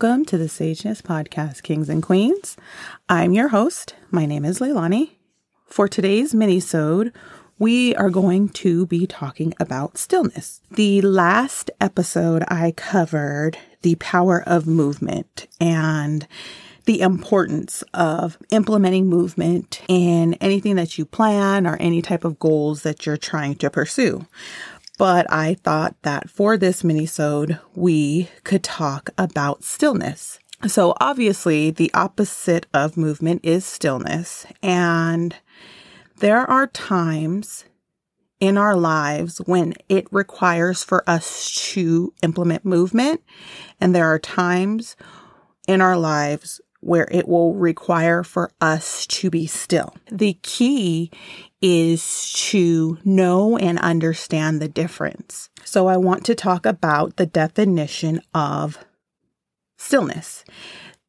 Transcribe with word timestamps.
Welcome 0.00 0.24
to 0.26 0.38
the 0.38 0.46
Sageness 0.46 1.02
Podcast, 1.02 1.62
Kings 1.62 1.90
and 1.90 2.02
Queens. 2.02 2.56
I'm 3.10 3.34
your 3.34 3.48
host. 3.48 3.94
My 4.10 4.24
name 4.24 4.46
is 4.46 4.58
Leilani. 4.58 5.10
For 5.66 5.88
today's 5.88 6.34
mini-sode, 6.34 7.12
we 7.58 7.94
are 7.96 8.08
going 8.08 8.48
to 8.48 8.86
be 8.86 9.06
talking 9.06 9.52
about 9.60 9.98
stillness. 9.98 10.62
The 10.70 11.02
last 11.02 11.70
episode 11.82 12.44
I 12.48 12.72
covered 12.74 13.58
the 13.82 13.96
power 13.96 14.42
of 14.46 14.66
movement 14.66 15.46
and 15.60 16.26
the 16.86 17.02
importance 17.02 17.84
of 17.92 18.38
implementing 18.50 19.06
movement 19.06 19.82
in 19.86 20.32
anything 20.34 20.76
that 20.76 20.96
you 20.96 21.04
plan 21.04 21.66
or 21.66 21.76
any 21.76 22.00
type 22.00 22.24
of 22.24 22.38
goals 22.38 22.84
that 22.84 23.04
you're 23.04 23.18
trying 23.18 23.56
to 23.56 23.68
pursue. 23.68 24.26
But 25.00 25.32
I 25.32 25.54
thought 25.54 25.96
that 26.02 26.28
for 26.28 26.58
this 26.58 26.82
minisode, 26.82 27.58
we 27.74 28.28
could 28.44 28.62
talk 28.62 29.08
about 29.16 29.64
stillness. 29.64 30.38
So 30.66 30.92
obviously 31.00 31.70
the 31.70 31.90
opposite 31.94 32.66
of 32.74 32.98
movement 32.98 33.40
is 33.42 33.64
stillness. 33.64 34.44
And 34.62 35.34
there 36.18 36.40
are 36.40 36.66
times 36.66 37.64
in 38.40 38.58
our 38.58 38.76
lives 38.76 39.38
when 39.46 39.72
it 39.88 40.06
requires 40.10 40.84
for 40.84 41.02
us 41.08 41.50
to 41.72 42.12
implement 42.22 42.66
movement. 42.66 43.22
And 43.80 43.94
there 43.94 44.12
are 44.12 44.18
times 44.18 44.96
in 45.66 45.80
our 45.80 45.96
lives 45.96 46.60
where 46.80 47.08
it 47.10 47.26
will 47.26 47.54
require 47.54 48.22
for 48.22 48.50
us 48.60 49.06
to 49.06 49.30
be 49.30 49.46
still. 49.46 49.94
The 50.12 50.34
key 50.42 51.10
is 51.60 52.32
to 52.32 52.98
know 53.04 53.56
and 53.56 53.78
understand 53.78 54.60
the 54.60 54.68
difference. 54.68 55.50
So 55.64 55.86
I 55.88 55.96
want 55.96 56.24
to 56.26 56.34
talk 56.34 56.64
about 56.64 57.16
the 57.16 57.26
definition 57.26 58.22
of 58.34 58.78
stillness. 59.76 60.44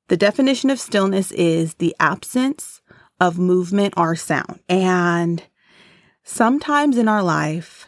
The 0.07 0.17
definition 0.17 0.69
of 0.69 0.79
stillness 0.79 1.31
is 1.31 1.75
the 1.75 1.95
absence 1.99 2.81
of 3.19 3.39
movement 3.39 3.93
or 3.95 4.15
sound. 4.15 4.59
And 4.67 5.43
sometimes 6.23 6.97
in 6.97 7.07
our 7.07 7.23
life, 7.23 7.87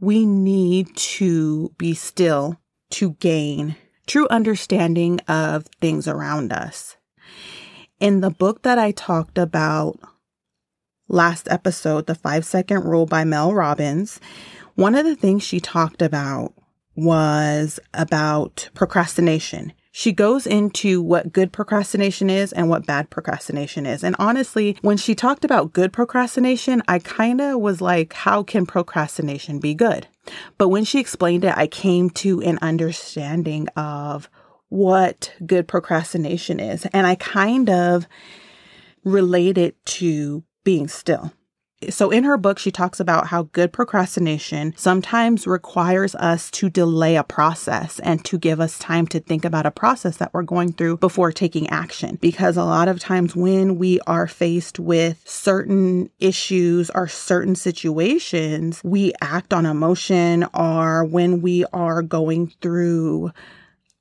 we 0.00 0.24
need 0.24 0.96
to 0.96 1.74
be 1.76 1.94
still 1.94 2.58
to 2.90 3.10
gain 3.14 3.76
true 4.06 4.26
understanding 4.28 5.20
of 5.28 5.66
things 5.80 6.08
around 6.08 6.52
us. 6.52 6.96
In 8.00 8.20
the 8.20 8.30
book 8.30 8.62
that 8.62 8.78
I 8.78 8.92
talked 8.92 9.36
about 9.36 9.98
last 11.08 11.48
episode, 11.50 12.06
The 12.06 12.14
Five 12.14 12.44
Second 12.44 12.84
Rule 12.84 13.06
by 13.06 13.24
Mel 13.24 13.54
Robbins, 13.54 14.20
one 14.74 14.94
of 14.94 15.04
the 15.04 15.16
things 15.16 15.42
she 15.42 15.60
talked 15.60 16.02
about 16.02 16.54
was 16.94 17.80
about 17.94 18.68
procrastination. 18.74 19.72
She 19.90 20.12
goes 20.12 20.46
into 20.46 21.02
what 21.02 21.32
good 21.32 21.52
procrastination 21.52 22.30
is 22.30 22.52
and 22.52 22.68
what 22.68 22.86
bad 22.86 23.10
procrastination 23.10 23.86
is. 23.86 24.04
And 24.04 24.14
honestly, 24.18 24.76
when 24.82 24.96
she 24.96 25.14
talked 25.14 25.44
about 25.44 25.72
good 25.72 25.92
procrastination, 25.92 26.82
I 26.86 27.00
kind 27.00 27.40
of 27.40 27.60
was 27.60 27.80
like, 27.80 28.12
how 28.12 28.44
can 28.44 28.66
procrastination 28.66 29.58
be 29.58 29.74
good? 29.74 30.06
But 30.56 30.68
when 30.68 30.84
she 30.84 31.00
explained 31.00 31.44
it, 31.44 31.56
I 31.56 31.66
came 31.66 32.10
to 32.10 32.40
an 32.42 32.58
understanding 32.62 33.66
of 33.76 34.28
what 34.68 35.32
good 35.44 35.66
procrastination 35.66 36.60
is. 36.60 36.86
And 36.92 37.06
I 37.06 37.14
kind 37.16 37.68
of 37.68 38.06
relate 39.04 39.58
it 39.58 39.84
to 39.86 40.44
being 40.68 40.86
still. 40.86 41.32
So, 41.88 42.10
in 42.10 42.24
her 42.24 42.36
book, 42.36 42.58
she 42.58 42.70
talks 42.70 43.00
about 43.00 43.28
how 43.28 43.44
good 43.52 43.72
procrastination 43.72 44.74
sometimes 44.76 45.46
requires 45.46 46.14
us 46.16 46.50
to 46.50 46.68
delay 46.68 47.16
a 47.16 47.24
process 47.24 48.00
and 48.00 48.22
to 48.26 48.36
give 48.36 48.60
us 48.60 48.78
time 48.78 49.06
to 49.06 49.20
think 49.20 49.46
about 49.46 49.64
a 49.64 49.70
process 49.70 50.18
that 50.18 50.34
we're 50.34 50.42
going 50.42 50.74
through 50.74 50.98
before 50.98 51.32
taking 51.32 51.70
action. 51.70 52.18
Because 52.20 52.58
a 52.58 52.64
lot 52.64 52.88
of 52.88 53.00
times, 53.00 53.34
when 53.34 53.78
we 53.78 53.98
are 54.06 54.26
faced 54.26 54.78
with 54.78 55.22
certain 55.24 56.10
issues 56.20 56.90
or 56.90 57.08
certain 57.08 57.54
situations, 57.54 58.82
we 58.84 59.14
act 59.22 59.54
on 59.54 59.64
emotion, 59.64 60.44
or 60.52 61.02
when 61.02 61.40
we 61.40 61.64
are 61.72 62.02
going 62.02 62.52
through 62.60 63.32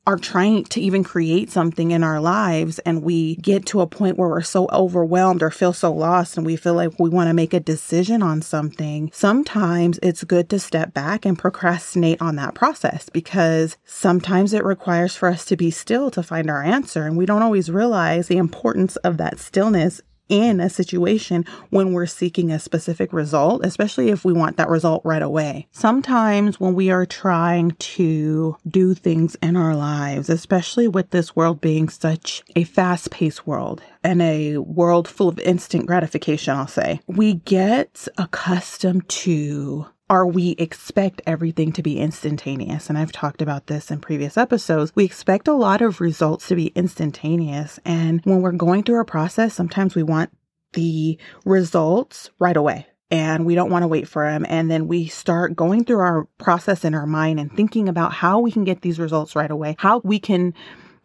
are 0.07 0.17
trying 0.17 0.63
to 0.63 0.79
even 0.79 1.03
create 1.03 1.51
something 1.51 1.91
in 1.91 2.01
our 2.01 2.21
lives 2.21 2.79
and 2.79 3.03
we 3.03 3.35
get 3.35 3.65
to 3.65 3.81
a 3.81 3.87
point 3.87 4.17
where 4.17 4.29
we're 4.29 4.41
so 4.41 4.65
overwhelmed 4.71 5.43
or 5.43 5.51
feel 5.51 5.73
so 5.73 5.91
lost 5.91 6.37
and 6.37 6.45
we 6.45 6.55
feel 6.55 6.73
like 6.73 6.97
we 6.97 7.09
want 7.09 7.27
to 7.27 7.33
make 7.33 7.53
a 7.53 7.59
decision 7.59 8.23
on 8.23 8.41
something, 8.41 9.11
sometimes 9.13 9.99
it's 10.01 10.23
good 10.23 10.49
to 10.49 10.59
step 10.59 10.93
back 10.93 11.25
and 11.25 11.37
procrastinate 11.37 12.21
on 12.21 12.37
that 12.37 12.55
process 12.55 13.09
because 13.09 13.75
sometimes 13.83 14.53
it 14.53 14.63
requires 14.63 15.13
for 15.13 15.27
us 15.27 15.43
to 15.43 15.57
be 15.57 15.69
still 15.69 16.09
to 16.09 16.23
find 16.23 16.49
our 16.49 16.63
answer. 16.63 17.05
And 17.05 17.17
we 17.17 17.25
don't 17.25 17.43
always 17.43 17.69
realize 17.69 18.29
the 18.29 18.37
importance 18.37 18.95
of 18.97 19.17
that 19.17 19.39
stillness 19.39 20.01
in 20.29 20.59
a 20.59 20.69
situation 20.69 21.45
when 21.69 21.93
we're 21.93 22.05
seeking 22.05 22.51
a 22.51 22.59
specific 22.59 23.13
result, 23.13 23.65
especially 23.65 24.09
if 24.09 24.25
we 24.25 24.33
want 24.33 24.57
that 24.57 24.69
result 24.69 25.01
right 25.05 25.21
away. 25.21 25.67
Sometimes 25.71 26.59
when 26.59 26.73
we 26.73 26.89
are 26.89 27.05
trying 27.05 27.71
to 27.71 28.57
do 28.67 28.93
things 28.93 29.35
in 29.41 29.55
our 29.55 29.75
lives, 29.75 30.29
especially 30.29 30.87
with 30.87 31.11
this 31.11 31.35
world 31.35 31.61
being 31.61 31.89
such 31.89 32.43
a 32.55 32.63
fast 32.63 33.11
paced 33.11 33.47
world 33.47 33.81
and 34.03 34.21
a 34.21 34.57
world 34.57 35.07
full 35.07 35.29
of 35.29 35.39
instant 35.39 35.85
gratification, 35.85 36.55
I'll 36.55 36.67
say, 36.67 36.99
we 37.07 37.35
get 37.35 38.07
accustomed 38.17 39.07
to 39.09 39.87
or 40.09 40.25
we 40.25 40.51
expect 40.51 41.21
everything 41.27 41.71
to 41.73 41.83
be 41.83 41.99
instantaneous. 41.99 42.89
And 42.89 42.97
I've 42.97 43.11
talked 43.11 43.41
about 43.41 43.67
this 43.67 43.91
in 43.91 43.99
previous 43.99 44.37
episodes. 44.37 44.91
We 44.95 45.03
expect 45.03 45.47
a 45.47 45.53
lot 45.53 45.81
of 45.81 45.99
results 45.99 46.47
to 46.47 46.55
be 46.55 46.67
instantaneous. 46.67 47.79
And 47.83 48.21
when 48.23 48.41
we're 48.41 48.53
going 48.53 48.83
through 48.83 49.01
a 49.01 49.05
process, 49.05 49.53
sometimes 49.53 49.95
we 49.95 50.03
want 50.03 50.31
the 50.73 51.17
results 51.45 52.29
right 52.39 52.55
away 52.55 52.87
and 53.09 53.45
we 53.45 53.55
don't 53.55 53.71
want 53.71 53.83
to 53.83 53.87
wait 53.87 54.07
for 54.07 54.29
them. 54.29 54.45
And 54.47 54.69
then 54.69 54.87
we 54.87 55.07
start 55.07 55.55
going 55.55 55.85
through 55.85 55.99
our 55.99 56.25
process 56.37 56.85
in 56.85 56.93
our 56.93 57.07
mind 57.07 57.39
and 57.39 57.51
thinking 57.51 57.89
about 57.89 58.13
how 58.13 58.39
we 58.39 58.51
can 58.51 58.63
get 58.63 58.81
these 58.81 58.99
results 58.99 59.35
right 59.35 59.51
away, 59.51 59.75
how 59.79 60.01
we 60.03 60.19
can 60.19 60.53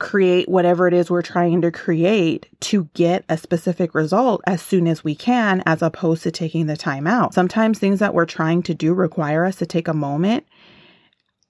create 0.03 0.49
whatever 0.49 0.89
it 0.89 0.93
is 0.93 1.09
we're 1.09 1.23
trying 1.23 1.63
to 1.63 1.71
create 1.71 2.47
to 2.61 2.89
get 2.93 3.25
a 3.29 3.39
specific 3.39 3.95
result 3.95 4.43
as 4.47 4.61
soon 4.61 4.89
as 4.89 5.05
we 5.05 5.15
can, 5.15 5.63
as 5.65 5.81
opposed 5.81 6.25
to 6.25 6.31
taking 6.31 6.67
the 6.67 6.77
time 6.77 7.07
out. 7.07 7.33
Sometimes 7.33 7.79
things 7.79 8.01
that 8.01 8.13
we're 8.13 8.27
trying 8.27 8.63
to 8.65 8.75
do 8.75 8.93
require 8.93 9.45
us 9.45 9.57
to 9.57 9.65
take 9.65 9.87
a 9.87 9.95
moment 9.95 10.45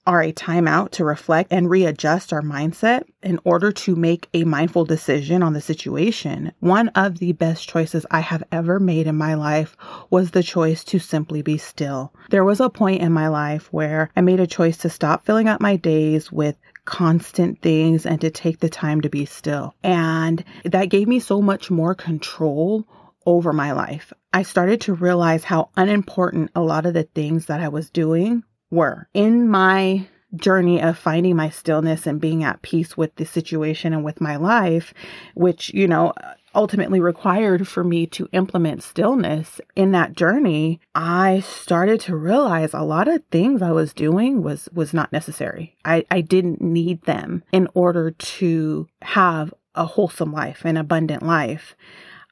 or 0.05 0.21
a 0.21 0.33
timeout 0.33 0.91
to 0.91 1.05
reflect 1.05 1.51
and 1.51 1.69
readjust 1.69 2.33
our 2.33 2.41
mindset 2.41 3.03
in 3.21 3.39
order 3.45 3.71
to 3.71 3.95
make 3.95 4.27
a 4.33 4.43
mindful 4.43 4.83
decision 4.85 5.41
on 5.41 5.53
the 5.53 5.61
situation. 5.61 6.51
One 6.59 6.89
of 6.89 7.19
the 7.19 7.31
best 7.31 7.67
choices 7.67 8.05
I 8.11 8.19
have 8.19 8.43
ever 8.51 8.79
made 8.79 9.07
in 9.07 9.15
my 9.15 9.33
life 9.33 9.77
was 10.09 10.31
the 10.31 10.43
choice 10.43 10.83
to 10.85 10.99
simply 10.99 11.41
be 11.41 11.57
still. 11.57 12.13
There 12.29 12.43
was 12.43 12.59
a 12.59 12.69
point 12.69 13.01
in 13.01 13.13
my 13.13 13.29
life 13.29 13.71
where 13.71 14.09
I 14.15 14.21
made 14.21 14.41
a 14.41 14.47
choice 14.47 14.77
to 14.79 14.89
stop 14.89 15.25
filling 15.25 15.47
up 15.47 15.61
my 15.61 15.77
days 15.77 16.31
with 16.31 16.57
constant 16.85 17.61
things 17.61 18.05
and 18.05 18.19
to 18.21 18.29
take 18.29 18.59
the 18.59 18.69
time 18.69 19.01
to 19.01 19.09
be 19.09 19.25
still. 19.25 19.73
And 19.83 20.43
that 20.65 20.89
gave 20.89 21.07
me 21.07 21.19
so 21.19 21.41
much 21.41 21.71
more 21.71 21.95
control 21.95 22.87
over 23.25 23.53
my 23.53 23.71
life. 23.71 24.11
I 24.33 24.43
started 24.43 24.81
to 24.81 24.93
realize 24.93 25.43
how 25.43 25.69
unimportant 25.77 26.51
a 26.55 26.61
lot 26.61 26.85
of 26.85 26.93
the 26.93 27.03
things 27.03 27.45
that 27.45 27.61
I 27.61 27.69
was 27.69 27.89
doing 27.89 28.43
were. 28.69 29.07
In 29.13 29.47
my 29.47 30.07
journey 30.35 30.81
of 30.81 30.97
finding 30.97 31.35
my 31.35 31.49
stillness 31.49 32.07
and 32.07 32.19
being 32.19 32.43
at 32.43 32.61
peace 32.61 32.97
with 32.97 33.15
the 33.15 33.25
situation 33.25 33.93
and 33.93 34.03
with 34.03 34.21
my 34.21 34.35
life, 34.35 34.93
which, 35.35 35.73
you 35.73 35.87
know, 35.87 36.13
ultimately 36.55 36.99
required 36.99 37.67
for 37.67 37.83
me 37.83 38.05
to 38.05 38.29
implement 38.31 38.83
stillness 38.83 39.59
in 39.75 39.91
that 39.91 40.13
journey, 40.13 40.79
I 40.93 41.39
started 41.41 41.99
to 42.01 42.15
realize 42.15 42.73
a 42.73 42.81
lot 42.81 43.07
of 43.07 43.23
things 43.31 43.61
I 43.61 43.71
was 43.71 43.93
doing 43.93 44.43
was 44.43 44.69
was 44.73 44.93
not 44.93 45.11
necessary. 45.11 45.75
I, 45.83 46.05
I 46.11 46.21
didn't 46.21 46.61
need 46.61 47.03
them 47.03 47.43
in 47.51 47.67
order 47.73 48.11
to 48.11 48.87
have 49.01 49.53
a 49.75 49.85
wholesome 49.85 50.31
life, 50.31 50.63
an 50.65 50.77
abundant 50.77 51.23
life. 51.23 51.75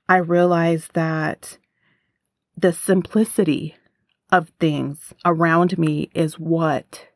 I 0.07 0.17
realized 0.17 0.93
that 0.93 1.57
the 2.55 2.73
simplicity 2.73 3.75
of 4.31 4.51
things 4.59 5.13
around 5.25 5.77
me 5.77 6.09
is 6.13 6.39
what 6.39 7.07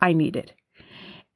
I 0.00 0.12
needed. 0.12 0.52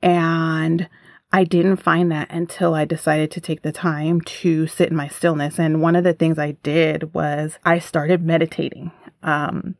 And 0.01 0.89
I 1.33 1.45
didn't 1.45 1.77
find 1.77 2.13
that 2.13 2.31
until 2.31 2.75
I 2.75 2.85
decided 2.85 3.31
to 3.33 3.41
take 3.41 3.63
the 3.63 3.73
time 3.73 4.21
to 4.21 4.67
sit 4.67 4.91
in 4.91 4.97
my 4.97 5.09
stillness. 5.09 5.59
And 5.59 5.81
one 5.81 5.97
of 5.97 6.05
the 6.05 6.13
things 6.13 6.39
I 6.39 6.53
did 6.63 7.15
was 7.15 7.59
I 7.65 7.79
started 7.79 8.23
meditating. 8.23 8.93
Um, 9.23 9.77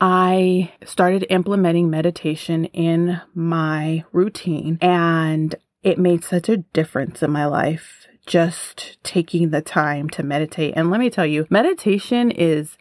I 0.00 0.72
started 0.84 1.26
implementing 1.30 1.88
meditation 1.90 2.66
in 2.66 3.20
my 3.34 4.04
routine, 4.12 4.78
and 4.80 5.54
it 5.82 5.98
made 5.98 6.24
such 6.24 6.48
a 6.48 6.58
difference 6.58 7.22
in 7.22 7.30
my 7.30 7.46
life 7.46 8.06
just 8.26 8.98
taking 9.02 9.50
the 9.50 9.62
time 9.62 10.08
to 10.10 10.22
meditate. 10.22 10.74
And 10.76 10.90
let 10.90 11.00
me 11.00 11.10
tell 11.10 11.26
you, 11.26 11.46
meditation 11.50 12.30
is 12.30 12.76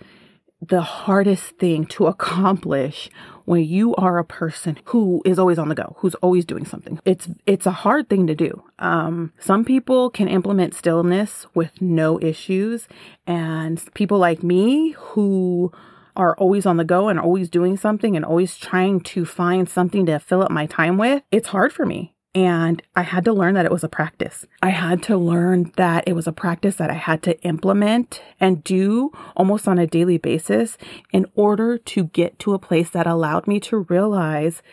the 0.69 0.81
hardest 0.81 1.57
thing 1.57 1.85
to 1.85 2.07
accomplish 2.07 3.09
when 3.45 3.63
you 3.63 3.93
are 3.95 4.17
a 4.17 4.23
person 4.23 4.79
who 4.85 5.21
is 5.25 5.37
always 5.37 5.59
on 5.59 5.69
the 5.69 5.75
go, 5.75 5.95
who's 5.99 6.15
always 6.15 6.45
doing 6.45 6.65
something. 6.65 6.99
It's 7.05 7.27
it's 7.45 7.65
a 7.65 7.71
hard 7.71 8.09
thing 8.09 8.27
to 8.27 8.35
do. 8.35 8.63
Um, 8.79 9.33
some 9.39 9.65
people 9.65 10.09
can 10.09 10.27
implement 10.27 10.73
stillness 10.73 11.45
with 11.53 11.81
no 11.81 12.19
issues, 12.21 12.87
and 13.27 13.83
people 13.93 14.17
like 14.17 14.43
me 14.43 14.91
who 14.91 15.71
are 16.15 16.35
always 16.37 16.65
on 16.65 16.77
the 16.77 16.85
go 16.85 17.09
and 17.09 17.19
always 17.19 17.49
doing 17.49 17.75
something 17.75 18.15
and 18.15 18.23
always 18.23 18.57
trying 18.57 19.01
to 19.01 19.25
find 19.25 19.67
something 19.67 20.05
to 20.05 20.19
fill 20.19 20.43
up 20.43 20.51
my 20.51 20.67
time 20.67 20.97
with, 20.97 21.23
it's 21.31 21.47
hard 21.47 21.73
for 21.73 21.85
me. 21.85 22.13
And 22.35 22.81
I 22.95 23.03
had 23.03 23.25
to 23.25 23.33
learn 23.33 23.53
that 23.53 23.65
it 23.65 23.71
was 23.71 23.83
a 23.83 23.89
practice. 23.89 24.45
I 24.63 24.69
had 24.69 25.03
to 25.03 25.17
learn 25.17 25.71
that 25.77 26.05
it 26.07 26.13
was 26.13 26.25
a 26.25 26.31
practice 26.31 26.77
that 26.77 26.89
I 26.89 26.95
had 26.95 27.21
to 27.23 27.39
implement 27.41 28.23
and 28.39 28.63
do 28.63 29.11
almost 29.35 29.67
on 29.67 29.77
a 29.77 29.85
daily 29.85 30.17
basis 30.17 30.77
in 31.11 31.27
order 31.35 31.77
to 31.77 32.05
get 32.05 32.39
to 32.39 32.53
a 32.53 32.59
place 32.59 32.89
that 32.89 33.05
allowed 33.05 33.45
me 33.45 33.59
to 33.61 33.85
realize 33.89 34.63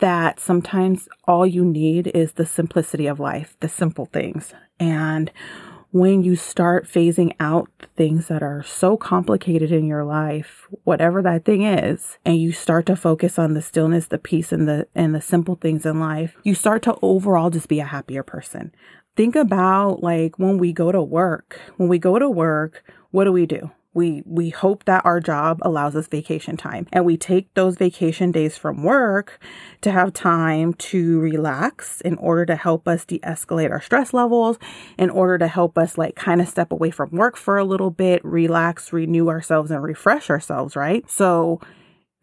that 0.00 0.40
sometimes 0.40 1.08
all 1.24 1.46
you 1.46 1.64
need 1.64 2.08
is 2.08 2.32
the 2.32 2.46
simplicity 2.46 3.06
of 3.06 3.20
life, 3.20 3.56
the 3.60 3.68
simple 3.68 4.06
things. 4.06 4.52
And 4.80 5.30
when 5.94 6.24
you 6.24 6.34
start 6.34 6.88
phasing 6.88 7.32
out 7.38 7.68
things 7.96 8.26
that 8.26 8.42
are 8.42 8.64
so 8.64 8.96
complicated 8.96 9.70
in 9.70 9.86
your 9.86 10.02
life, 10.02 10.66
whatever 10.82 11.22
that 11.22 11.44
thing 11.44 11.62
is, 11.62 12.18
and 12.24 12.36
you 12.36 12.50
start 12.50 12.84
to 12.84 12.96
focus 12.96 13.38
on 13.38 13.54
the 13.54 13.62
stillness, 13.62 14.08
the 14.08 14.18
peace 14.18 14.50
and 14.50 14.66
the 14.66 14.88
and 14.96 15.14
the 15.14 15.20
simple 15.20 15.54
things 15.54 15.86
in 15.86 16.00
life, 16.00 16.34
you 16.42 16.52
start 16.52 16.82
to 16.82 16.98
overall 17.00 17.48
just 17.48 17.68
be 17.68 17.78
a 17.78 17.84
happier 17.84 18.24
person. 18.24 18.74
Think 19.14 19.36
about 19.36 20.02
like 20.02 20.36
when 20.36 20.58
we 20.58 20.72
go 20.72 20.90
to 20.90 21.00
work. 21.00 21.60
When 21.76 21.88
we 21.88 22.00
go 22.00 22.18
to 22.18 22.28
work, 22.28 22.82
what 23.12 23.22
do 23.22 23.30
we 23.30 23.46
do? 23.46 23.70
We 23.94 24.22
we 24.26 24.50
hope 24.50 24.84
that 24.84 25.04
our 25.04 25.20
job 25.20 25.60
allows 25.62 25.96
us 25.96 26.08
vacation 26.08 26.56
time. 26.56 26.86
And 26.92 27.04
we 27.04 27.16
take 27.16 27.52
those 27.54 27.76
vacation 27.76 28.32
days 28.32 28.58
from 28.58 28.82
work 28.82 29.40
to 29.80 29.90
have 29.90 30.12
time 30.12 30.74
to 30.74 31.20
relax 31.20 32.00
in 32.00 32.16
order 32.16 32.44
to 32.46 32.56
help 32.56 32.86
us 32.86 33.04
de-escalate 33.04 33.70
our 33.70 33.80
stress 33.80 34.12
levels 34.12 34.58
in 34.98 35.10
order 35.10 35.38
to 35.38 35.48
help 35.48 35.78
us 35.78 35.96
like 35.96 36.16
kind 36.16 36.40
of 36.40 36.48
step 36.48 36.72
away 36.72 36.90
from 36.90 37.10
work 37.10 37.36
for 37.36 37.58
a 37.58 37.64
little 37.64 37.90
bit 37.90 38.24
relax 38.24 38.92
renew 38.92 39.28
ourselves 39.28 39.70
and 39.70 39.82
refresh 39.82 40.28
ourselves 40.28 40.76
right? 40.76 41.08
So 41.08 41.60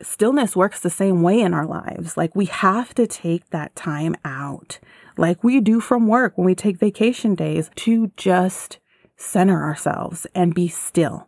stillness 0.02 0.56
works 0.56 0.80
the 0.80 0.90
same 0.90 1.22
way 1.22 1.40
in 1.40 1.54
our 1.54 1.66
lives. 1.66 2.18
Like 2.18 2.36
we 2.36 2.46
have 2.46 2.94
to 2.96 3.08
take 3.08 3.50
that 3.52 3.76
time 3.76 4.16
out 4.26 4.80
like 5.18 5.44
we 5.44 5.60
do 5.60 5.80
from 5.80 6.08
work 6.08 6.38
when 6.38 6.46
we 6.46 6.56
take 6.56 6.78
vacation 6.78 7.36
days 7.36 7.70
to 7.76 8.12
just 8.18 8.80
center 9.16 9.62
ourselves 9.62 10.26
and 10.34 10.56
be 10.56 10.68
still 10.68 11.28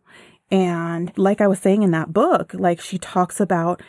and 0.54 1.12
like 1.18 1.42
I 1.42 1.48
was 1.48 1.60
saying 1.60 1.82
in 1.82 1.92
that 1.92 2.14
book, 2.14 2.54
like 2.54 2.80
she 2.80 3.00
talks 3.00 3.40
about 3.40 3.82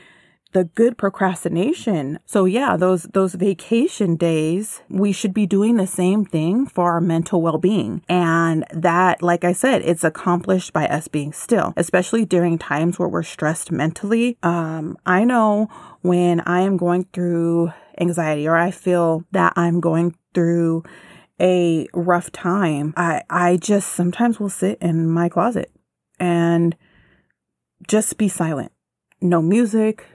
the 0.53 0.65
good 0.65 0.97
procrastination. 0.97 2.19
So 2.25 2.47
yeah, 2.47 2.79
those 2.79 3.03
those 3.13 3.35
vacation 3.35 4.17
days, 4.17 4.81
we 4.89 5.13
should 5.13 5.35
be 5.35 5.47
doing 5.47 5.77
the 5.77 5.87
same 5.87 6.25
thing 6.25 6.65
for 6.65 6.91
our 6.91 7.03
mental 7.03 7.43
well-being. 7.43 8.03
And 8.09 8.65
that 8.73 9.21
like 9.21 9.45
I 9.45 9.53
said, 9.53 9.83
it's 9.83 10.05
accomplished 10.05 10.73
by 10.73 10.87
us 10.87 11.07
being 11.07 11.35
still, 11.35 11.75
especially 11.77 12.25
during 12.25 12.57
times 12.57 12.99
where 12.99 13.09
we're 13.09 13.25
stressed 13.25 13.71
mentally. 13.71 14.39
Um 14.43 14.97
I 15.05 15.25
know 15.25 15.69
when 16.01 16.41
I 16.41 16.61
am 16.61 16.79
going 16.79 17.05
through 17.13 17.73
anxiety 18.01 18.49
or 18.49 18.57
I 18.57 18.71
feel 18.71 19.25
that 19.33 19.53
I'm 19.57 19.81
going 19.81 20.17
through 20.33 20.85
a 21.39 21.89
rough 21.93 22.33
time, 22.33 22.95
I 22.97 23.23
I 23.29 23.59
just 23.59 23.93
sometimes 23.93 24.41
will 24.41 24.49
sit 24.49 24.79
in 24.81 25.11
my 25.11 25.29
closet 25.29 25.71
and 26.19 26.77
just 27.89 28.17
be 28.19 28.29
silent. 28.29 28.73
No 29.21 29.41
music. 29.43 30.07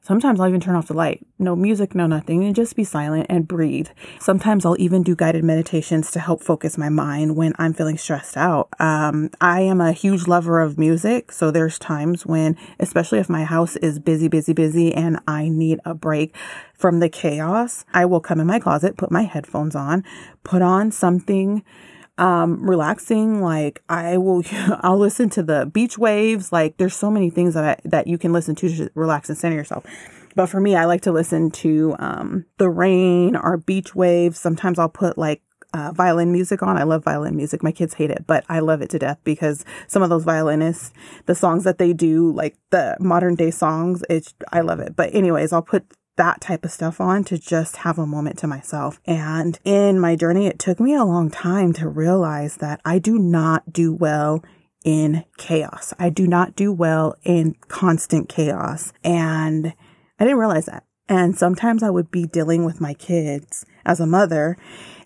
Sometimes 0.00 0.40
I'll 0.40 0.48
even 0.48 0.60
turn 0.60 0.76
off 0.76 0.86
the 0.86 0.94
light. 0.94 1.26
No 1.38 1.54
music, 1.54 1.94
no 1.94 2.06
nothing, 2.06 2.44
and 2.44 2.54
just 2.54 2.76
be 2.76 2.84
silent 2.84 3.26
and 3.28 3.48
breathe. 3.48 3.88
Sometimes 4.20 4.64
I'll 4.64 4.80
even 4.80 5.02
do 5.02 5.14
guided 5.14 5.44
meditations 5.44 6.10
to 6.12 6.20
help 6.20 6.42
focus 6.42 6.78
my 6.78 6.88
mind 6.88 7.36
when 7.36 7.52
I'm 7.58 7.74
feeling 7.74 7.98
stressed 7.98 8.36
out. 8.36 8.68
Um, 8.78 9.30
I 9.40 9.60
am 9.62 9.80
a 9.80 9.92
huge 9.92 10.26
lover 10.26 10.60
of 10.60 10.78
music, 10.78 11.32
so 11.32 11.50
there's 11.50 11.78
times 11.78 12.24
when, 12.24 12.56
especially 12.78 13.18
if 13.18 13.28
my 13.28 13.44
house 13.44 13.76
is 13.76 13.98
busy, 13.98 14.28
busy, 14.28 14.52
busy, 14.52 14.94
and 14.94 15.18
I 15.26 15.48
need 15.48 15.80
a 15.84 15.94
break 15.94 16.34
from 16.74 17.00
the 17.00 17.08
chaos, 17.08 17.84
I 17.92 18.06
will 18.06 18.20
come 18.20 18.40
in 18.40 18.46
my 18.46 18.60
closet, 18.60 18.96
put 18.96 19.10
my 19.10 19.24
headphones 19.24 19.74
on, 19.74 20.04
put 20.44 20.62
on 20.62 20.92
something 20.92 21.64
um, 22.18 22.68
relaxing. 22.68 23.40
Like 23.40 23.82
I 23.88 24.18
will, 24.18 24.42
I'll 24.80 24.98
listen 24.98 25.30
to 25.30 25.42
the 25.42 25.66
beach 25.66 25.98
waves. 25.98 26.52
Like 26.52 26.76
there's 26.76 26.94
so 26.94 27.10
many 27.10 27.30
things 27.30 27.54
that 27.54 27.64
I, 27.64 27.88
that 27.88 28.06
you 28.06 28.18
can 28.18 28.32
listen 28.32 28.54
to 28.56 28.68
to 28.76 28.90
relax 28.94 29.28
and 29.28 29.38
center 29.38 29.56
yourself. 29.56 29.84
But 30.34 30.46
for 30.46 30.60
me, 30.60 30.76
I 30.76 30.84
like 30.84 31.02
to 31.02 31.12
listen 31.12 31.50
to 31.50 31.96
um, 31.98 32.44
the 32.58 32.70
rain 32.70 33.34
or 33.34 33.56
beach 33.56 33.94
waves. 33.94 34.38
Sometimes 34.38 34.78
I'll 34.78 34.88
put 34.88 35.18
like 35.18 35.42
uh, 35.74 35.92
violin 35.92 36.32
music 36.32 36.62
on. 36.62 36.76
I 36.76 36.84
love 36.84 37.04
violin 37.04 37.36
music. 37.36 37.62
My 37.62 37.72
kids 37.72 37.94
hate 37.94 38.10
it, 38.10 38.24
but 38.26 38.44
I 38.48 38.60
love 38.60 38.80
it 38.80 38.90
to 38.90 38.98
death 38.98 39.18
because 39.24 39.64
some 39.86 40.02
of 40.02 40.10
those 40.10 40.24
violinists, 40.24 40.92
the 41.26 41.34
songs 41.34 41.64
that 41.64 41.78
they 41.78 41.92
do, 41.92 42.32
like 42.32 42.56
the 42.70 42.96
modern 43.00 43.34
day 43.34 43.50
songs, 43.50 44.02
it's 44.08 44.34
I 44.52 44.60
love 44.60 44.80
it. 44.80 44.96
But 44.96 45.14
anyways, 45.14 45.52
I'll 45.52 45.62
put 45.62 45.84
that 46.18 46.42
type 46.42 46.64
of 46.64 46.70
stuff 46.70 47.00
on 47.00 47.24
to 47.24 47.38
just 47.38 47.78
have 47.78 47.98
a 47.98 48.06
moment 48.06 48.38
to 48.38 48.46
myself. 48.46 49.00
And 49.06 49.58
in 49.64 49.98
my 49.98 50.14
journey, 50.14 50.46
it 50.46 50.58
took 50.58 50.78
me 50.78 50.94
a 50.94 51.04
long 51.04 51.30
time 51.30 51.72
to 51.74 51.88
realize 51.88 52.58
that 52.58 52.80
I 52.84 52.98
do 52.98 53.18
not 53.18 53.72
do 53.72 53.94
well 53.94 54.44
in 54.84 55.24
chaos. 55.38 55.94
I 55.98 56.10
do 56.10 56.26
not 56.26 56.54
do 56.54 56.72
well 56.72 57.14
in 57.24 57.54
constant 57.68 58.28
chaos. 58.28 58.92
And 59.02 59.72
I 60.18 60.24
didn't 60.24 60.38
realize 60.38 60.66
that. 60.66 60.84
And 61.08 61.38
sometimes 61.38 61.82
I 61.82 61.90
would 61.90 62.10
be 62.10 62.26
dealing 62.26 62.64
with 62.64 62.80
my 62.80 62.92
kids 62.92 63.64
as 63.86 63.98
a 63.98 64.06
mother 64.06 64.58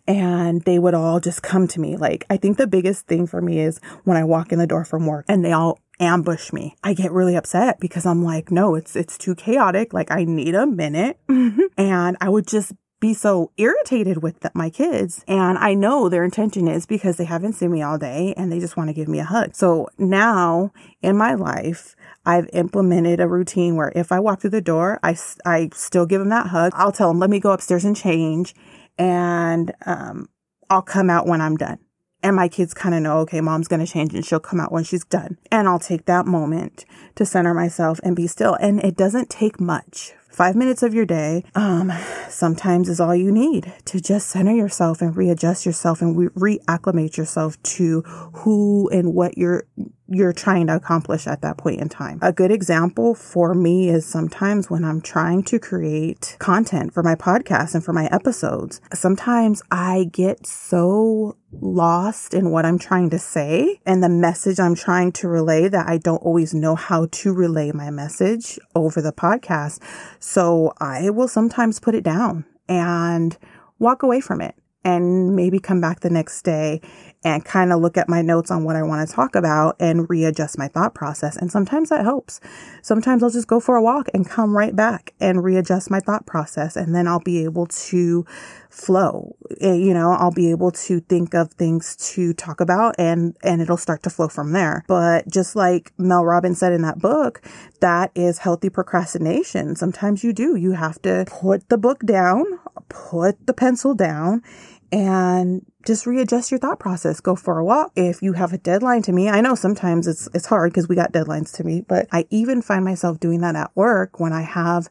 and 0.07 0.62
they 0.62 0.78
would 0.78 0.95
all 0.95 1.21
just 1.21 1.42
come 1.42 1.69
to 1.69 1.81
me. 1.81 1.97
Like, 1.97 2.26
I 2.28 2.37
think 2.37 2.57
the 2.57 2.66
biggest 2.66 3.07
thing 3.07 3.26
for 3.26 3.40
me 3.40 3.61
is 3.61 3.81
when 4.04 4.16
I 4.16 4.25
walk 4.25 4.52
in 4.52 4.59
the 4.59 4.66
door 4.66 4.85
from 4.85 5.07
work 5.07 5.25
and 5.28 5.45
they 5.45 5.52
all 5.52 5.78
ambush 6.02 6.52
me. 6.52 6.76
I 6.82 6.94
get 6.94 7.12
really 7.12 7.37
upset 7.37 7.80
because 7.80 8.04
I'm 8.04 8.23
like, 8.25 8.50
no, 8.50 8.75
it's 8.75 8.97
it's 8.97 9.16
too 9.16 9.35
chaotic. 9.35 9.92
Like 9.92 10.11
I 10.11 10.25
need 10.25 10.54
a 10.54 10.66
minute. 10.66 11.18
and 11.28 12.16
I 12.21 12.28
would 12.28 12.47
just 12.47 12.73
be 13.00 13.14
so 13.14 13.50
irritated 13.56 14.23
with 14.23 14.40
the, 14.40 14.50
my 14.54 14.71
kids. 14.71 15.25
And 15.26 15.59
I 15.59 15.75
know 15.75 16.09
their 16.09 16.25
intention 16.25 16.68
is 16.68 16.87
because 16.87 17.16
they 17.16 17.25
haven't 17.25 17.54
seen 17.54 17.73
me 17.73 17.82
all 17.82 17.99
day 17.99 18.32
and 18.37 18.50
they 18.50 18.61
just 18.61 18.76
want 18.76 18.88
to 18.90 18.94
give 18.94 19.09
me 19.09 19.18
a 19.18 19.25
hug. 19.25 19.56
So 19.56 19.88
now 19.99 20.73
in 21.02 21.16
my 21.16 21.35
life, 21.35 21.97
I've 22.25 22.49
implemented 22.52 23.18
a 23.18 23.26
routine 23.26 23.75
where 23.75 23.92
if 23.97 24.12
I 24.12 24.21
walk 24.21 24.40
through 24.40 24.50
the 24.50 24.61
door, 24.61 25.00
I, 25.02 25.16
I 25.44 25.71
still 25.75 26.06
give 26.06 26.21
them 26.21 26.28
that 26.28 26.47
hug. 26.47 26.73
I'll 26.76 26.92
tell 26.92 27.09
them, 27.09 27.18
let 27.18 27.28
me 27.28 27.40
go 27.40 27.50
upstairs 27.50 27.85
and 27.85 27.97
change. 27.97 28.54
And 28.97 29.75
um, 29.85 30.28
I'll 30.71 30.82
come 30.82 31.11
out 31.11 31.26
when 31.26 31.40
I'm 31.40 31.56
done. 31.56 31.78
And 32.23 32.37
my 32.37 32.49
kids 32.49 32.73
kind 32.73 32.95
of 32.95 33.02
know, 33.02 33.19
okay, 33.21 33.41
mom's 33.41 33.69
going 33.69 33.85
to 33.85 33.93
change 33.93 34.14
and 34.14 34.25
she'll 34.25 34.41
come 34.41 34.61
out 34.61 34.71
when 34.71 34.85
she's 34.85 35.05
done. 35.05 35.38
And 35.50 35.69
I'll 35.69 35.81
take 35.81 36.05
that 36.07 36.25
moment 36.25 36.85
to 37.17 37.26
center 37.26 37.52
myself 37.52 37.99
and 38.05 38.14
be 38.14 38.26
still. 38.26 38.55
And 38.55 38.81
it 38.81 38.97
doesn't 38.97 39.29
take 39.29 39.61
much. 39.61 40.12
Five 40.32 40.56
minutes 40.56 40.82
of 40.82 40.94
your 40.94 41.04
day, 41.04 41.44
um, 41.54 41.92
sometimes 42.30 42.88
is 42.88 43.00
all 43.00 43.14
you 43.14 43.30
need 43.30 43.70
to 43.84 44.00
just 44.00 44.28
center 44.28 44.52
yourself 44.52 45.02
and 45.02 45.14
readjust 45.14 45.66
yourself 45.66 46.00
and 46.00 46.16
re- 46.16 46.56
reacclimate 46.58 47.18
yourself 47.18 47.62
to 47.64 48.00
who 48.00 48.88
and 48.88 49.12
what 49.12 49.36
you're 49.36 49.66
you're 50.12 50.32
trying 50.32 50.66
to 50.66 50.76
accomplish 50.76 51.26
at 51.26 51.40
that 51.40 51.56
point 51.56 51.80
in 51.80 51.88
time. 51.88 52.18
A 52.22 52.32
good 52.32 52.50
example 52.50 53.14
for 53.14 53.54
me 53.54 53.88
is 53.88 54.04
sometimes 54.04 54.68
when 54.68 54.84
I'm 54.84 55.00
trying 55.00 55.42
to 55.44 55.58
create 55.58 56.36
content 56.38 56.92
for 56.92 57.02
my 57.02 57.14
podcast 57.14 57.74
and 57.74 57.84
for 57.84 57.92
my 57.92 58.06
episodes, 58.12 58.80
sometimes 58.92 59.62
I 59.70 60.08
get 60.12 60.46
so 60.46 61.36
lost 61.52 62.34
in 62.34 62.50
what 62.50 62.64
I'm 62.64 62.78
trying 62.78 63.10
to 63.10 63.18
say 63.18 63.80
and 63.84 64.02
the 64.02 64.08
message 64.08 64.58
I'm 64.58 64.74
trying 64.74 65.12
to 65.12 65.28
relay 65.28 65.68
that 65.68 65.88
I 65.88 65.98
don't 65.98 66.22
always 66.22 66.54
know 66.54 66.74
how 66.74 67.08
to 67.10 67.32
relay 67.32 67.72
my 67.72 67.90
message 67.90 68.58
over 68.74 69.00
the 69.00 69.12
podcast. 69.12 69.80
So 70.23 70.73
I 70.79 71.11
will 71.11 71.26
sometimes 71.26 71.81
put 71.81 71.97
it 71.97 72.05
down 72.05 72.45
and 72.69 73.37
walk 73.81 74.05
away 74.05 74.21
from 74.21 74.41
it 74.41 74.55
and 74.84 75.36
maybe 75.36 75.58
come 75.58 75.80
back 75.80 76.00
the 76.00 76.10
next 76.10 76.42
day 76.42 76.80
and 77.24 77.44
kind 77.44 77.72
of 77.72 77.80
look 77.80 77.96
at 77.96 78.08
my 78.08 78.20
notes 78.20 78.50
on 78.50 78.64
what 78.64 78.74
I 78.74 78.82
want 78.82 79.08
to 79.08 79.14
talk 79.14 79.36
about 79.36 79.76
and 79.78 80.10
readjust 80.10 80.58
my 80.58 80.66
thought 80.66 80.94
process. 80.94 81.36
And 81.36 81.52
sometimes 81.52 81.88
that 81.90 82.04
helps. 82.04 82.40
Sometimes 82.82 83.22
I'll 83.22 83.30
just 83.30 83.46
go 83.46 83.60
for 83.60 83.76
a 83.76 83.82
walk 83.82 84.08
and 84.12 84.28
come 84.28 84.56
right 84.56 84.74
back 84.74 85.14
and 85.20 85.44
readjust 85.44 85.90
my 85.90 86.00
thought 86.00 86.26
process. 86.26 86.74
And 86.74 86.94
then 86.94 87.06
I'll 87.06 87.20
be 87.20 87.44
able 87.44 87.66
to 87.66 88.26
flow. 88.70 89.36
Eh, 89.60 89.74
you 89.74 89.94
know, 89.94 90.12
I'll 90.12 90.32
be 90.32 90.50
able 90.50 90.72
to 90.72 91.00
think 91.00 91.34
of 91.34 91.52
things 91.52 91.94
to 92.14 92.32
talk 92.32 92.60
about 92.60 92.96
and, 92.98 93.36
and 93.42 93.60
it'll 93.62 93.76
start 93.76 94.02
to 94.04 94.10
flow 94.10 94.28
from 94.28 94.52
there. 94.52 94.84
But 94.88 95.28
just 95.28 95.54
like 95.54 95.92
Mel 95.98 96.24
Robbins 96.24 96.58
said 96.58 96.72
in 96.72 96.82
that 96.82 96.98
book, 96.98 97.40
that 97.80 98.10
is 98.16 98.38
healthy 98.38 98.70
procrastination. 98.70 99.76
Sometimes 99.76 100.24
you 100.24 100.32
do. 100.32 100.56
You 100.56 100.72
have 100.72 101.00
to 101.02 101.24
put 101.28 101.68
the 101.68 101.78
book 101.78 102.00
down, 102.04 102.44
put 102.88 103.46
the 103.46 103.52
pencil 103.52 103.94
down 103.94 104.42
and 104.90 105.64
just 105.86 106.06
readjust 106.06 106.50
your 106.50 106.60
thought 106.60 106.78
process. 106.78 107.20
Go 107.20 107.34
for 107.34 107.58
a 107.58 107.64
walk. 107.64 107.92
If 107.96 108.22
you 108.22 108.34
have 108.34 108.52
a 108.52 108.58
deadline 108.58 109.02
to 109.02 109.12
meet, 109.12 109.30
I 109.30 109.40
know 109.40 109.54
sometimes 109.54 110.06
it's 110.06 110.28
it's 110.34 110.46
hard 110.46 110.72
because 110.72 110.88
we 110.88 110.96
got 110.96 111.12
deadlines 111.12 111.52
to 111.54 111.64
meet, 111.64 111.88
but 111.88 112.06
I 112.12 112.26
even 112.30 112.62
find 112.62 112.84
myself 112.84 113.18
doing 113.18 113.40
that 113.40 113.56
at 113.56 113.74
work 113.74 114.20
when 114.20 114.32
I 114.32 114.42
have 114.42 114.88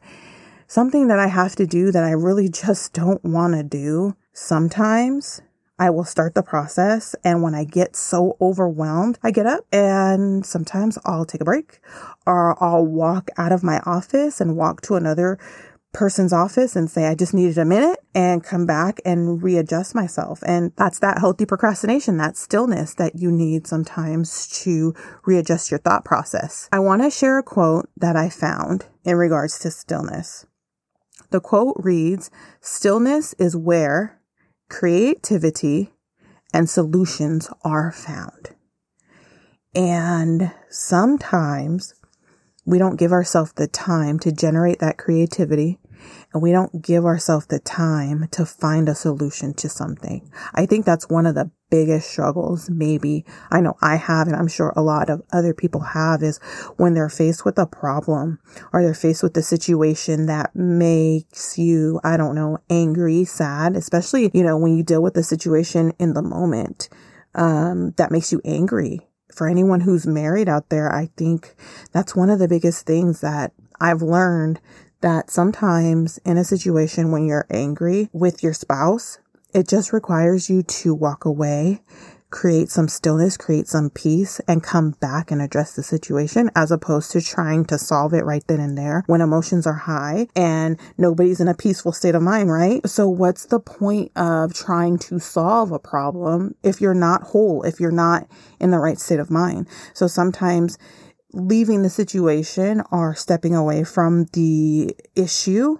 something 0.66 1.08
that 1.08 1.18
I 1.18 1.28
have 1.28 1.54
to 1.56 1.66
do 1.66 1.92
that 1.92 2.04
I 2.04 2.10
really 2.10 2.48
just 2.48 2.92
don't 2.92 3.24
want 3.24 3.54
to 3.54 3.62
do. 3.62 4.16
Sometimes 4.32 5.40
I 5.78 5.90
will 5.90 6.04
start 6.04 6.34
the 6.34 6.42
process. 6.42 7.14
And 7.24 7.42
when 7.42 7.54
I 7.54 7.64
get 7.64 7.96
so 7.96 8.36
overwhelmed, 8.40 9.18
I 9.22 9.30
get 9.30 9.46
up 9.46 9.66
and 9.72 10.46
sometimes 10.46 10.98
I'll 11.04 11.24
take 11.24 11.40
a 11.40 11.44
break 11.44 11.80
or 12.26 12.62
I'll 12.62 12.86
walk 12.86 13.30
out 13.36 13.52
of 13.52 13.62
my 13.62 13.80
office 13.84 14.40
and 14.40 14.56
walk 14.56 14.80
to 14.82 14.94
another 14.94 15.38
person's 15.92 16.32
office 16.32 16.74
and 16.74 16.90
say, 16.90 17.06
I 17.06 17.14
just 17.14 17.34
needed 17.34 17.58
a 17.58 17.64
minute 17.64 18.00
and 18.14 18.42
come 18.42 18.66
back 18.66 19.00
and 19.04 19.42
readjust 19.42 19.94
myself. 19.94 20.42
And 20.46 20.72
that's 20.76 20.98
that 21.00 21.18
healthy 21.18 21.46
procrastination, 21.46 22.16
that 22.16 22.36
stillness 22.36 22.94
that 22.94 23.16
you 23.16 23.30
need 23.30 23.66
sometimes 23.66 24.48
to 24.62 24.94
readjust 25.26 25.70
your 25.70 25.78
thought 25.78 26.04
process. 26.04 26.68
I 26.72 26.78
want 26.78 27.02
to 27.02 27.10
share 27.10 27.38
a 27.38 27.42
quote 27.42 27.88
that 27.96 28.16
I 28.16 28.28
found 28.28 28.86
in 29.04 29.16
regards 29.16 29.58
to 29.60 29.70
stillness. 29.70 30.46
The 31.30 31.40
quote 31.40 31.76
reads, 31.78 32.30
stillness 32.60 33.34
is 33.34 33.56
where 33.56 34.20
creativity 34.68 35.92
and 36.52 36.68
solutions 36.68 37.50
are 37.64 37.92
found. 37.92 38.50
And 39.74 40.52
sometimes 40.68 41.94
we 42.64 42.78
don't 42.78 42.98
give 42.98 43.12
ourselves 43.12 43.52
the 43.52 43.66
time 43.66 44.18
to 44.20 44.32
generate 44.32 44.78
that 44.80 44.98
creativity 44.98 45.78
and 46.32 46.42
we 46.42 46.52
don't 46.52 46.82
give 46.82 47.04
ourselves 47.04 47.46
the 47.46 47.58
time 47.58 48.28
to 48.32 48.46
find 48.46 48.88
a 48.88 48.94
solution 48.94 49.54
to 49.54 49.68
something. 49.68 50.30
I 50.54 50.66
think 50.66 50.84
that's 50.84 51.08
one 51.08 51.26
of 51.26 51.34
the 51.34 51.50
biggest 51.72 52.10
struggles, 52.10 52.68
maybe 52.68 53.24
I 53.50 53.62
know 53.62 53.78
I 53.80 53.96
have, 53.96 54.26
and 54.26 54.36
I'm 54.36 54.46
sure 54.46 54.74
a 54.76 54.82
lot 54.82 55.08
of 55.08 55.22
other 55.32 55.54
people 55.54 55.80
have 55.80 56.22
is 56.22 56.38
when 56.76 56.92
they're 56.92 57.08
faced 57.08 57.46
with 57.46 57.58
a 57.58 57.64
problem 57.64 58.40
or 58.74 58.82
they're 58.82 58.92
faced 58.92 59.22
with 59.22 59.34
a 59.38 59.42
situation 59.42 60.26
that 60.26 60.54
makes 60.54 61.56
you, 61.56 61.98
I 62.04 62.18
don't 62.18 62.34
know, 62.34 62.58
angry, 62.68 63.24
sad, 63.24 63.74
especially, 63.74 64.30
you 64.34 64.42
know, 64.42 64.58
when 64.58 64.76
you 64.76 64.82
deal 64.82 65.02
with 65.02 65.14
the 65.14 65.22
situation 65.22 65.94
in 65.98 66.12
the 66.12 66.20
moment, 66.20 66.90
um, 67.34 67.92
that 67.92 68.10
makes 68.10 68.32
you 68.32 68.42
angry. 68.44 69.08
For 69.34 69.48
anyone 69.48 69.80
who's 69.80 70.06
married 70.06 70.50
out 70.50 70.68
there, 70.68 70.92
I 70.92 71.08
think 71.16 71.54
that's 71.92 72.14
one 72.14 72.28
of 72.28 72.38
the 72.38 72.48
biggest 72.48 72.84
things 72.84 73.22
that 73.22 73.52
I've 73.80 74.02
learned 74.02 74.60
that 75.02 75.30
sometimes 75.30 76.18
in 76.24 76.38
a 76.38 76.44
situation 76.44 77.12
when 77.12 77.26
you're 77.26 77.46
angry 77.50 78.08
with 78.12 78.42
your 78.42 78.54
spouse, 78.54 79.18
it 79.54 79.68
just 79.68 79.92
requires 79.92 80.48
you 80.48 80.62
to 80.62 80.94
walk 80.94 81.24
away, 81.24 81.82
create 82.30 82.70
some 82.70 82.88
stillness, 82.88 83.36
create 83.36 83.68
some 83.68 83.90
peace, 83.90 84.40
and 84.48 84.62
come 84.62 84.92
back 84.92 85.30
and 85.30 85.42
address 85.42 85.74
the 85.74 85.82
situation 85.82 86.50
as 86.56 86.70
opposed 86.70 87.10
to 87.10 87.20
trying 87.20 87.64
to 87.66 87.76
solve 87.76 88.14
it 88.14 88.24
right 88.24 88.44
then 88.46 88.60
and 88.60 88.78
there 88.78 89.04
when 89.06 89.20
emotions 89.20 89.66
are 89.66 89.74
high 89.74 90.26
and 90.34 90.80
nobody's 90.96 91.40
in 91.40 91.48
a 91.48 91.54
peaceful 91.54 91.92
state 91.92 92.14
of 92.14 92.22
mind, 92.22 92.50
right? 92.50 92.88
So 92.88 93.08
what's 93.08 93.46
the 93.46 93.60
point 93.60 94.10
of 94.16 94.54
trying 94.54 94.98
to 95.00 95.18
solve 95.18 95.70
a 95.72 95.78
problem 95.78 96.54
if 96.62 96.80
you're 96.80 96.94
not 96.94 97.22
whole, 97.22 97.62
if 97.64 97.78
you're 97.78 97.90
not 97.90 98.26
in 98.58 98.70
the 98.70 98.78
right 98.78 98.98
state 98.98 99.20
of 99.20 99.30
mind? 99.30 99.68
So 99.92 100.06
sometimes 100.06 100.78
leaving 101.32 101.82
the 101.82 101.90
situation 101.90 102.82
or 102.90 103.14
stepping 103.14 103.54
away 103.54 103.84
from 103.84 104.26
the 104.32 104.94
issue, 105.16 105.78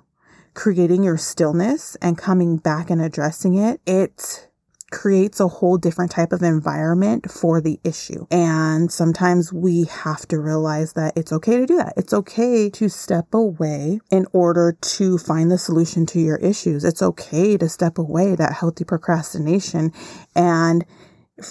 creating 0.54 1.02
your 1.02 1.18
stillness 1.18 1.96
and 1.96 2.18
coming 2.18 2.56
back 2.56 2.90
and 2.90 3.00
addressing 3.00 3.54
it, 3.54 3.80
it 3.86 4.48
creates 4.92 5.40
a 5.40 5.48
whole 5.48 5.78
different 5.78 6.10
type 6.10 6.32
of 6.32 6.42
environment 6.42 7.28
for 7.30 7.60
the 7.60 7.80
issue. 7.82 8.26
And 8.30 8.92
sometimes 8.92 9.52
we 9.52 9.84
have 9.84 10.28
to 10.28 10.38
realize 10.38 10.92
that 10.92 11.14
it's 11.16 11.32
okay 11.32 11.56
to 11.56 11.66
do 11.66 11.78
that. 11.78 11.94
It's 11.96 12.12
okay 12.12 12.68
to 12.70 12.88
step 12.88 13.32
away 13.32 14.00
in 14.10 14.26
order 14.32 14.76
to 14.80 15.18
find 15.18 15.50
the 15.50 15.58
solution 15.58 16.06
to 16.06 16.20
your 16.20 16.36
issues. 16.36 16.84
It's 16.84 17.02
okay 17.02 17.56
to 17.56 17.68
step 17.68 17.98
away 17.98 18.36
that 18.36 18.52
healthy 18.52 18.84
procrastination 18.84 19.92
and 20.36 20.84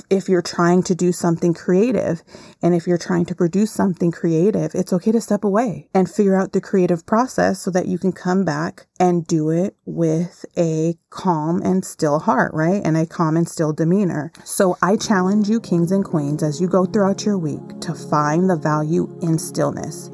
if 0.10 0.30
you're 0.30 0.42
trying 0.42 0.84
to 0.84 0.96
do 0.96 1.12
something 1.12 1.54
creative 1.54 2.22
and 2.62 2.76
if 2.76 2.86
you're 2.86 2.98
trying 2.98 3.26
to 3.26 3.36
produce 3.36 3.72
something 3.72 4.12
creative, 4.12 4.76
it's 4.76 4.94
okay 4.94 5.12
to 5.12 5.22
step 5.22 5.44
away 5.44 5.90
and 5.94 6.10
figure 6.10 6.36
out 6.36 6.54
the 6.54 6.62
creative 6.62 7.06
process 7.06 7.62
so 7.62 7.72
that 7.72 7.88
you 7.88 7.98
can 7.98 8.12
come 8.12 8.46
back 8.46 8.86
and 9.00 9.26
do 9.26 9.50
it 9.50 9.76
with 9.86 10.46
a 10.58 10.96
calm 11.10 11.62
and 11.64 11.84
still 11.84 12.20
heart, 12.20 12.54
right? 12.54 12.82
And 12.86 12.96
a 12.96 13.06
calm 13.08 13.36
and 13.36 13.50
still 13.50 13.74
demeanor. 13.74 14.32
So 14.44 14.78
I 14.82 14.98
challenge 14.98 15.50
you, 15.50 15.60
kings 15.60 15.92
and 15.92 16.06
queens, 16.06 16.44
as 16.44 16.62
you 16.62 16.68
go 16.68 16.86
throughout 16.86 17.26
your 17.26 17.38
week 17.38 17.80
to 17.82 17.96
find 17.96 18.50
the 18.50 18.58
value 18.58 19.18
in 19.22 19.40
stillness. 19.40 20.10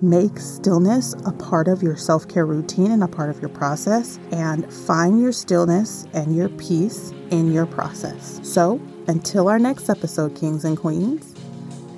Make 0.00 0.38
stillness 0.38 1.14
a 1.26 1.32
part 1.32 1.66
of 1.66 1.82
your 1.82 1.96
self 1.96 2.28
care 2.28 2.46
routine 2.46 2.92
and 2.92 3.02
a 3.02 3.08
part 3.08 3.30
of 3.30 3.40
your 3.40 3.48
process, 3.48 4.20
and 4.30 4.72
find 4.72 5.20
your 5.20 5.32
stillness 5.32 6.06
and 6.12 6.36
your 6.36 6.48
peace 6.50 7.10
in 7.32 7.52
your 7.52 7.66
process. 7.66 8.38
So, 8.44 8.80
until 9.08 9.48
our 9.48 9.58
next 9.58 9.88
episode, 9.88 10.36
Kings 10.36 10.64
and 10.64 10.76
Queens, 10.76 11.34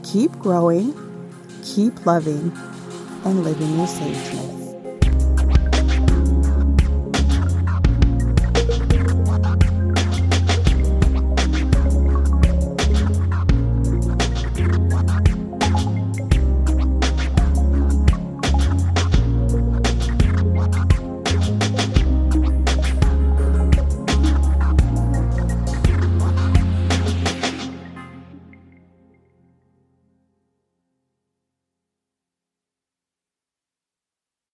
keep 0.04 0.30
growing, 0.38 0.94
keep 1.62 2.06
loving, 2.06 2.52
and 3.24 3.44
living 3.44 3.76
your 3.76 3.86
sageness. 3.86 4.59